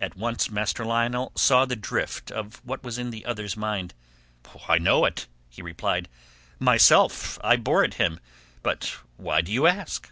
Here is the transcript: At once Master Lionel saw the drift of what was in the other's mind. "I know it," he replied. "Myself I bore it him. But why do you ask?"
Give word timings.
At 0.00 0.16
once 0.16 0.50
Master 0.50 0.84
Lionel 0.84 1.30
saw 1.36 1.64
the 1.64 1.76
drift 1.76 2.32
of 2.32 2.60
what 2.64 2.82
was 2.82 2.98
in 2.98 3.10
the 3.10 3.24
other's 3.24 3.56
mind. 3.56 3.94
"I 4.68 4.78
know 4.78 5.04
it," 5.04 5.28
he 5.48 5.62
replied. 5.62 6.08
"Myself 6.58 7.38
I 7.44 7.54
bore 7.54 7.84
it 7.84 7.94
him. 7.94 8.18
But 8.64 8.96
why 9.16 9.42
do 9.42 9.52
you 9.52 9.68
ask?" 9.68 10.10